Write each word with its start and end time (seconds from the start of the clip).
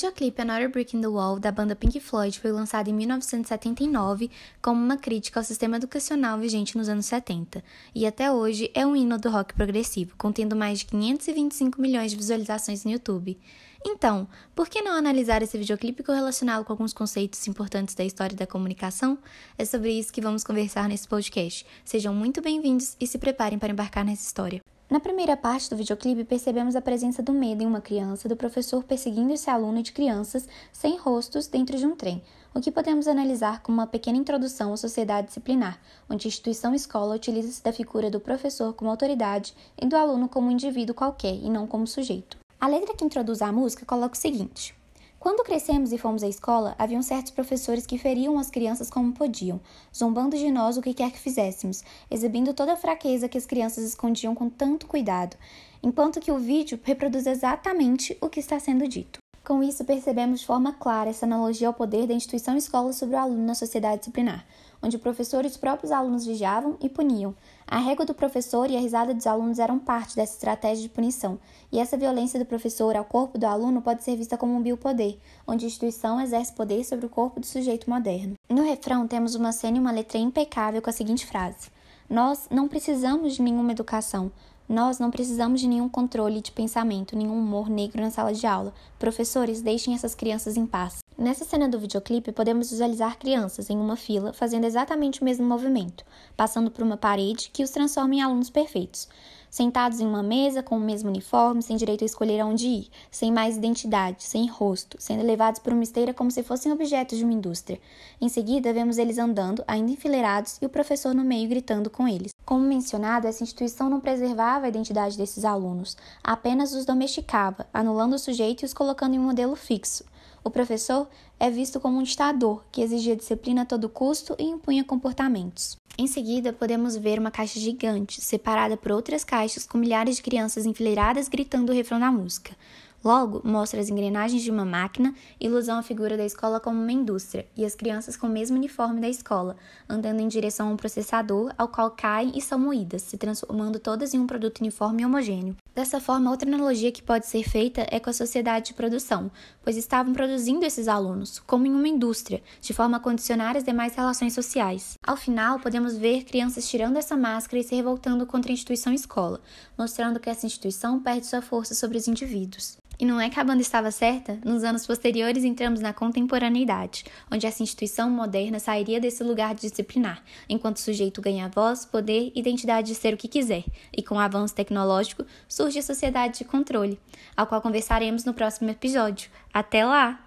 Videoclipe 0.00 0.40
Another 0.40 0.70
Brick 0.70 0.96
in 0.96 1.02
the 1.02 1.08
Wall, 1.08 1.38
da 1.38 1.52
banda 1.52 1.76
Pink 1.76 2.00
Floyd, 2.00 2.40
foi 2.40 2.50
lançado 2.50 2.88
em 2.88 2.92
1979 2.94 4.30
como 4.62 4.82
uma 4.82 4.96
crítica 4.96 5.38
ao 5.38 5.44
sistema 5.44 5.76
educacional 5.76 6.38
vigente 6.38 6.74
nos 6.74 6.88
anos 6.88 7.04
70, 7.04 7.62
e 7.94 8.06
até 8.06 8.32
hoje 8.32 8.70
é 8.72 8.86
um 8.86 8.96
hino 8.96 9.18
do 9.18 9.28
rock 9.28 9.52
progressivo, 9.52 10.16
contendo 10.16 10.56
mais 10.56 10.78
de 10.78 10.86
525 10.86 11.78
milhões 11.78 12.12
de 12.12 12.16
visualizações 12.16 12.82
no 12.82 12.92
YouTube. 12.92 13.38
Então, 13.84 14.26
por 14.54 14.70
que 14.70 14.80
não 14.80 14.92
analisar 14.92 15.42
esse 15.42 15.58
videoclipe 15.58 16.00
e 16.00 16.04
correlacioná-lo 16.06 16.64
com 16.64 16.72
alguns 16.72 16.94
conceitos 16.94 17.46
importantes 17.46 17.94
da 17.94 18.02
história 18.02 18.34
da 18.34 18.46
comunicação? 18.46 19.18
É 19.58 19.66
sobre 19.66 19.92
isso 19.92 20.14
que 20.14 20.22
vamos 20.22 20.42
conversar 20.42 20.88
nesse 20.88 21.06
podcast. 21.06 21.66
Sejam 21.84 22.14
muito 22.14 22.40
bem-vindos 22.40 22.96
e 22.98 23.06
se 23.06 23.18
preparem 23.18 23.58
para 23.58 23.70
embarcar 23.70 24.06
nessa 24.06 24.24
história. 24.24 24.62
Na 24.90 24.98
primeira 24.98 25.36
parte 25.36 25.70
do 25.70 25.76
videoclipe, 25.76 26.24
percebemos 26.24 26.74
a 26.74 26.80
presença 26.80 27.22
do 27.22 27.32
medo 27.32 27.62
em 27.62 27.66
uma 27.66 27.80
criança, 27.80 28.28
do 28.28 28.34
professor 28.34 28.82
perseguindo 28.82 29.32
esse 29.32 29.48
aluno 29.48 29.80
de 29.84 29.92
crianças 29.92 30.48
sem 30.72 30.96
rostos 30.96 31.46
dentro 31.46 31.78
de 31.78 31.86
um 31.86 31.94
trem, 31.94 32.20
o 32.52 32.60
que 32.60 32.72
podemos 32.72 33.06
analisar 33.06 33.62
como 33.62 33.78
uma 33.78 33.86
pequena 33.86 34.18
introdução 34.18 34.72
à 34.72 34.76
sociedade 34.76 35.28
disciplinar, 35.28 35.80
onde 36.10 36.26
a 36.26 36.28
instituição 36.28 36.74
escola 36.74 37.14
utiliza-se 37.14 37.62
da 37.62 37.72
figura 37.72 38.10
do 38.10 38.18
professor 38.18 38.74
como 38.74 38.90
autoridade 38.90 39.54
e 39.80 39.86
do 39.86 39.94
aluno 39.94 40.28
como 40.28 40.48
um 40.48 40.50
indivíduo 40.50 40.92
qualquer 40.92 41.36
e 41.36 41.48
não 41.48 41.68
como 41.68 41.86
sujeito. 41.86 42.36
A 42.60 42.66
letra 42.66 42.92
que 42.92 43.04
introduz 43.04 43.42
a 43.42 43.52
música 43.52 43.86
coloca 43.86 44.16
o 44.16 44.20
seguinte: 44.20 44.74
quando 45.20 45.44
crescemos 45.44 45.92
e 45.92 45.98
fomos 45.98 46.22
à 46.22 46.28
escola, 46.28 46.74
haviam 46.78 47.02
certos 47.02 47.30
professores 47.30 47.84
que 47.84 47.98
feriam 47.98 48.38
as 48.38 48.48
crianças 48.48 48.88
como 48.88 49.12
podiam, 49.12 49.60
zombando 49.94 50.34
de 50.34 50.50
nós 50.50 50.78
o 50.78 50.82
que 50.82 50.94
quer 50.94 51.12
que 51.12 51.18
fizéssemos, 51.18 51.84
exibindo 52.10 52.54
toda 52.54 52.72
a 52.72 52.76
fraqueza 52.76 53.28
que 53.28 53.36
as 53.36 53.44
crianças 53.44 53.84
escondiam 53.84 54.34
com 54.34 54.48
tanto 54.48 54.86
cuidado, 54.86 55.36
enquanto 55.82 56.20
que 56.20 56.32
o 56.32 56.38
vídeo 56.38 56.80
reproduz 56.82 57.26
exatamente 57.26 58.16
o 58.18 58.30
que 58.30 58.40
está 58.40 58.58
sendo 58.58 58.88
dito. 58.88 59.20
Com 59.50 59.64
isso, 59.64 59.84
percebemos 59.84 60.38
de 60.38 60.46
forma 60.46 60.72
clara 60.72 61.10
essa 61.10 61.26
analogia 61.26 61.66
ao 61.66 61.74
poder 61.74 62.06
da 62.06 62.14
instituição 62.14 62.56
escola 62.56 62.92
sobre 62.92 63.16
o 63.16 63.18
aluno 63.18 63.44
na 63.44 63.56
sociedade 63.56 63.98
disciplinar, 63.98 64.46
onde 64.80 64.94
o 64.94 65.00
professor 65.00 65.44
e 65.44 65.48
os 65.48 65.56
próprios 65.56 65.90
alunos 65.90 66.24
vigiavam 66.24 66.76
e 66.80 66.88
puniam. 66.88 67.34
A 67.66 67.78
régua 67.78 68.06
do 68.06 68.14
professor 68.14 68.70
e 68.70 68.76
a 68.76 68.80
risada 68.80 69.12
dos 69.12 69.26
alunos 69.26 69.58
eram 69.58 69.80
parte 69.80 70.14
dessa 70.14 70.34
estratégia 70.34 70.84
de 70.84 70.88
punição, 70.88 71.36
e 71.72 71.80
essa 71.80 71.96
violência 71.96 72.38
do 72.38 72.46
professor 72.46 72.94
ao 72.94 73.04
corpo 73.04 73.38
do 73.38 73.44
aluno 73.44 73.82
pode 73.82 74.04
ser 74.04 74.14
vista 74.14 74.38
como 74.38 74.54
um 74.54 74.62
biopoder, 74.62 75.18
onde 75.44 75.64
a 75.64 75.68
instituição 75.68 76.20
exerce 76.20 76.52
poder 76.52 76.84
sobre 76.84 77.06
o 77.06 77.10
corpo 77.10 77.40
do 77.40 77.46
sujeito 77.46 77.90
moderno. 77.90 78.36
No 78.48 78.62
refrão, 78.62 79.08
temos 79.08 79.34
uma 79.34 79.50
cena 79.50 79.78
e 79.78 79.80
uma 79.80 79.90
letra 79.90 80.16
impecável 80.18 80.80
com 80.80 80.90
a 80.90 80.92
seguinte 80.92 81.26
frase: 81.26 81.70
Nós 82.08 82.46
não 82.52 82.68
precisamos 82.68 83.34
de 83.34 83.42
nenhuma 83.42 83.72
educação, 83.72 84.30
nós 84.70 85.00
não 85.00 85.10
precisamos 85.10 85.60
de 85.60 85.66
nenhum 85.66 85.88
controle 85.88 86.40
de 86.40 86.52
pensamento, 86.52 87.16
nenhum 87.16 87.36
humor 87.36 87.68
negro 87.68 88.00
na 88.00 88.08
sala 88.08 88.32
de 88.32 88.46
aula. 88.46 88.72
Professores, 89.00 89.60
deixem 89.60 89.94
essas 89.94 90.14
crianças 90.14 90.56
em 90.56 90.64
paz. 90.64 90.98
Nessa 91.18 91.44
cena 91.44 91.68
do 91.68 91.80
videoclipe, 91.80 92.30
podemos 92.30 92.70
visualizar 92.70 93.18
crianças 93.18 93.68
em 93.68 93.76
uma 93.76 93.96
fila 93.96 94.32
fazendo 94.32 94.66
exatamente 94.66 95.22
o 95.22 95.24
mesmo 95.24 95.44
movimento, 95.44 96.04
passando 96.36 96.70
por 96.70 96.84
uma 96.84 96.96
parede 96.96 97.50
que 97.52 97.64
os 97.64 97.70
transforma 97.70 98.14
em 98.14 98.22
alunos 98.22 98.48
perfeitos 98.48 99.08
sentados 99.50 100.00
em 100.00 100.06
uma 100.06 100.22
mesa 100.22 100.62
com 100.62 100.76
o 100.76 100.80
mesmo 100.80 101.08
uniforme, 101.08 101.62
sem 101.62 101.76
direito 101.76 102.02
a 102.02 102.06
escolher 102.06 102.40
aonde 102.40 102.66
ir, 102.66 102.88
sem 103.10 103.32
mais 103.32 103.56
identidade, 103.56 104.22
sem 104.22 104.48
rosto, 104.48 104.96
sendo 105.00 105.24
levados 105.24 105.60
por 105.60 105.72
uma 105.72 105.82
esteira 105.82 106.14
como 106.14 106.30
se 106.30 106.42
fossem 106.42 106.70
objetos 106.70 107.18
de 107.18 107.24
uma 107.24 107.34
indústria. 107.34 107.80
Em 108.20 108.28
seguida, 108.28 108.72
vemos 108.72 108.96
eles 108.96 109.18
andando, 109.18 109.64
ainda 109.66 109.90
enfileirados, 109.90 110.58
e 110.62 110.66
o 110.66 110.70
professor 110.70 111.14
no 111.14 111.24
meio 111.24 111.48
gritando 111.48 111.90
com 111.90 112.06
eles. 112.06 112.32
Como 112.44 112.64
mencionado, 112.64 113.26
essa 113.26 113.42
instituição 113.42 113.90
não 113.90 114.00
preservava 114.00 114.66
a 114.66 114.68
identidade 114.68 115.18
desses 115.18 115.44
alunos, 115.44 115.96
apenas 116.22 116.72
os 116.72 116.84
domesticava, 116.84 117.66
anulando 117.74 118.14
o 118.14 118.18
sujeito 118.18 118.62
e 118.62 118.66
os 118.66 118.74
colocando 118.74 119.14
em 119.14 119.18
um 119.18 119.24
modelo 119.24 119.56
fixo. 119.56 120.04
O 120.42 120.50
professor 120.50 121.08
é 121.38 121.50
visto 121.50 121.78
como 121.78 121.98
um 121.98 122.02
ditador 122.02 122.64
que 122.72 122.80
exigia 122.80 123.14
disciplina 123.14 123.62
a 123.62 123.66
todo 123.66 123.88
custo 123.88 124.34
e 124.38 124.44
impunha 124.44 124.82
comportamentos. 124.82 125.76
Em 125.98 126.06
seguida, 126.06 126.52
podemos 126.52 126.96
ver 126.96 127.18
uma 127.18 127.30
caixa 127.30 127.60
gigante, 127.60 128.22
separada 128.22 128.76
por 128.76 128.92
outras 128.92 129.22
caixas 129.22 129.66
com 129.66 129.76
milhares 129.76 130.16
de 130.16 130.22
crianças 130.22 130.64
enfileiradas 130.64 131.28
gritando 131.28 131.70
o 131.70 131.74
refrão 131.74 132.00
da 132.00 132.10
música. 132.10 132.56
Logo, 133.02 133.40
mostra 133.42 133.80
as 133.80 133.88
engrenagens 133.88 134.42
de 134.42 134.50
uma 134.50 134.64
máquina, 134.64 135.14
ilusão 135.40 135.78
a 135.78 135.82
figura 135.82 136.18
da 136.18 136.24
escola 136.24 136.60
como 136.60 136.78
uma 136.78 136.92
indústria, 136.92 137.46
e 137.56 137.64
as 137.64 137.74
crianças 137.74 138.14
com 138.14 138.26
o 138.26 138.30
mesmo 138.30 138.58
uniforme 138.58 139.00
da 139.00 139.08
escola, 139.08 139.56
andando 139.88 140.20
em 140.20 140.28
direção 140.28 140.68
a 140.68 140.72
um 140.72 140.76
processador 140.76 141.50
ao 141.56 141.68
qual 141.68 141.90
caem 141.92 142.32
e 142.36 142.42
são 142.42 142.58
moídas, 142.58 143.00
se 143.00 143.16
transformando 143.16 143.78
todas 143.78 144.12
em 144.12 144.18
um 144.18 144.26
produto 144.26 144.60
uniforme 144.60 145.02
e 145.02 145.06
homogêneo. 145.06 145.56
Dessa 145.74 145.98
forma, 145.98 146.30
outra 146.30 146.46
analogia 146.46 146.92
que 146.92 147.02
pode 147.02 147.26
ser 147.26 147.42
feita 147.42 147.86
é 147.90 147.98
com 147.98 148.10
a 148.10 148.12
sociedade 148.12 148.66
de 148.66 148.74
produção, 148.74 149.30
pois 149.62 149.78
estavam 149.78 150.12
produzindo 150.12 150.66
esses 150.66 150.86
alunos, 150.86 151.38
como 151.38 151.66
em 151.66 151.72
uma 151.72 151.88
indústria, 151.88 152.42
de 152.60 152.74
forma 152.74 152.98
a 152.98 153.00
condicionar 153.00 153.56
as 153.56 153.64
demais 153.64 153.94
relações 153.94 154.34
sociais. 154.34 154.98
Ao 155.02 155.16
final, 155.16 155.58
podemos 155.58 155.96
ver 155.96 156.24
crianças 156.24 156.68
tirando 156.68 156.98
essa 156.98 157.16
máscara 157.16 157.60
e 157.60 157.64
se 157.64 157.74
revoltando 157.74 158.26
contra 158.26 158.50
a 158.50 158.52
instituição 158.52 158.92
escola, 158.92 159.40
mostrando 159.78 160.20
que 160.20 160.28
essa 160.28 160.44
instituição 160.44 161.00
perde 161.00 161.26
sua 161.26 161.40
força 161.40 161.74
sobre 161.74 161.96
os 161.96 162.06
indivíduos. 162.06 162.76
E 163.00 163.04
não 163.06 163.18
é 163.18 163.30
que 163.30 163.40
a 163.40 163.44
banda 163.44 163.62
estava 163.62 163.90
certa? 163.90 164.38
Nos 164.44 164.62
anos 164.62 164.86
posteriores 164.86 165.42
entramos 165.42 165.80
na 165.80 165.90
contemporaneidade, 165.90 167.06
onde 167.30 167.46
essa 167.46 167.62
instituição 167.62 168.10
moderna 168.10 168.58
sairia 168.58 169.00
desse 169.00 169.24
lugar 169.24 169.54
disciplinar, 169.54 170.22
enquanto 170.46 170.76
o 170.76 170.80
sujeito 170.80 171.22
ganha 171.22 171.48
voz, 171.48 171.86
poder 171.86 172.30
identidade 172.34 172.88
de 172.88 172.94
ser 172.94 173.14
o 173.14 173.16
que 173.16 173.26
quiser, 173.26 173.64
e 173.96 174.02
com 174.02 174.16
o 174.16 174.18
avanço 174.18 174.54
tecnológico 174.54 175.24
surge 175.48 175.78
a 175.78 175.82
sociedade 175.82 176.40
de 176.40 176.44
controle, 176.44 177.00
ao 177.34 177.46
qual 177.46 177.62
conversaremos 177.62 178.26
no 178.26 178.34
próximo 178.34 178.68
episódio. 178.68 179.30
Até 179.50 179.82
lá! 179.82 180.22